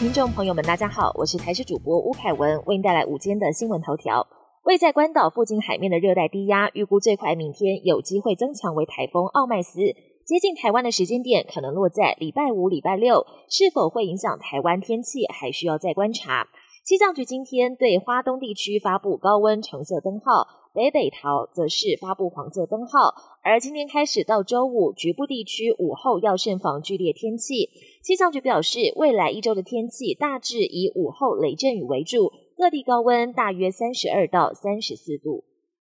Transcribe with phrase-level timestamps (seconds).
[0.00, 4.26] 听众朋友们，大家好，我是台视主播吴凯文，为您带来午间的新闻头条。
[4.64, 9.78] 位在关岛附近海面的热带低压，预估最快明天有机会增强为台风奥麦斯，
[10.24, 16.48] 接近台湾的时间点可能落在礼拜五、礼拜六，是否会影响台湾天气，还需要再观察。
[16.82, 23.12] 气象局今天对花东地区发布高温橙色灯号，北北桃则是发布黄色灯号。
[23.42, 27.68] 而今天开始到周五，局部地区午后要慎防剧烈天气。
[28.02, 35.44] 气象局表示，未来一周的天气大致以午后雷阵雨为主，各地高温大约三十二到三十四度。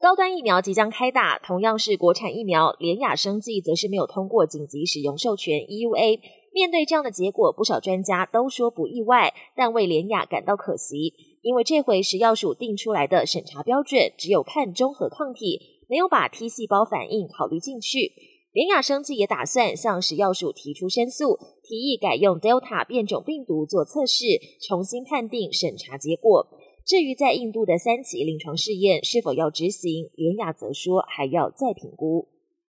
[0.00, 6.18] 高端疫苗即将开打，同样是国产疫苗，联雅生技则是没有通过紧急使用授权 EUA。
[6.52, 18.12] 面对这样的结果，不少专家都说不意外，但为联雅感到可惜，因为这回食药署定出来的审查标准只有看中和抗体，没有把 T 细胞反应考虑进去。
[18.52, 24.26] 联雅生技也打算向食药署提出申诉，提议改用 Delta 变种病毒做测试，
[24.60, 26.48] 重新判定审查结果。
[26.84, 32.28] 至于在印度的三期临床试验是否要执行，联雅则说还要再评估。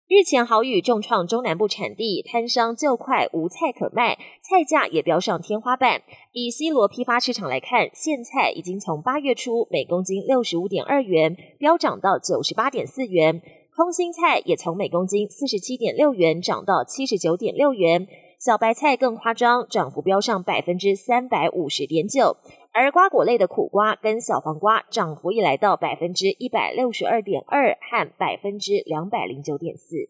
[0.08, 6.02] 日前豪雨重创中南部产地，摊商就快无菜可卖，菜价也飙上天花板。
[6.32, 13.42] 以西罗批发市场来看，现菜已经从八月初每公斤六十五点二元飙涨到九十八点四元，
[13.76, 18.08] 空心菜也从每公斤四十七点六元涨到七十九点六元，
[18.40, 22.38] 小白菜更夸张，涨幅飙上百分之三百五十点九。
[22.72, 30.08] 而瓜果类的苦瓜跟小黄瓜涨幅也来到百分之一百六十二点二和百分之两百零九点四。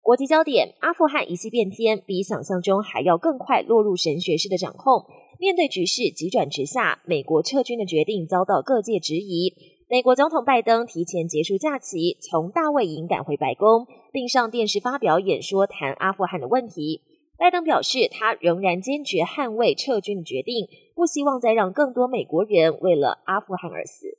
[0.00, 5.04] 国际焦点：阿富汗一系变天，比想象中还要更快落入神学式的掌控。
[5.40, 9.52] 面对局势急转直下，美国撤军的决定遭到各界质疑。
[9.90, 17.02] 美国总统拜登提前结束假期，从大卫营赶回白宫，并上电视发表演说，谈阿富汗的问题。
[17.36, 24.16] 拜登表示，他仍然坚决捍卫撤军的决定，不希望再让更多美国人为了阿富汗而死。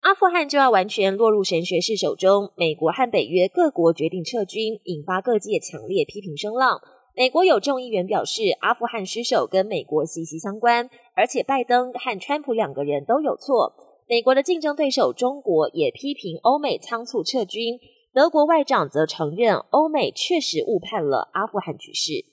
[0.00, 6.80] 阿富汗就要完全落入神学士手中，美国和北约各国决定撤军，引发各界强烈批评声浪。
[7.14, 13.72] 美国有众议员表示，阿富汗失守跟美国息息相关，而且拜登和川普两个人都有错。
[14.08, 17.80] 美国的竞争对手中国也批评欧美仓促撤军，
[18.12, 22.24] 德国外长则承认欧美确实误判了阿富汗局势。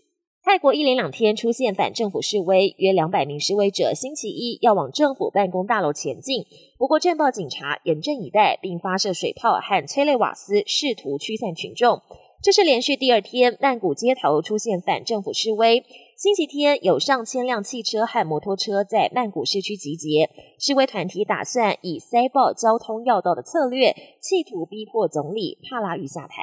[0.43, 6.45] 泰国一连两天出现反政府示威，约两百名示威者星期一要往政府办公大楼前进。
[6.77, 12.01] 不过，镇暴警察严阵以待，并发射水炮和催泪瓦斯，试图驱散群众。
[12.43, 15.81] 这是连续第二天曼谷街头出现反政府示威。
[16.23, 26.41] 星期天有上千辆汽车和摩托车在曼谷市区集结，示威团体打算以塞爆交通要道的策略，企图逼迫总理帕拉育下台。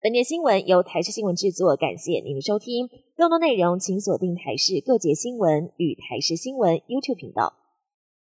[0.00, 2.88] 本节新闻由台视新闻制作，感谢您的收听。
[3.16, 7.54] 更多内容请锁定台视各节新闻与台视新闻 YouTube 频道。